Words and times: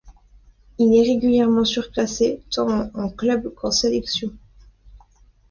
Il 0.79 0.95
est 0.95 1.07
régulièrement 1.13 1.63
surclassé 1.63 2.41
tant 2.49 2.89
en 2.95 3.09
club 3.11 3.53
qu'en 3.53 3.69
sélection. 3.69 4.33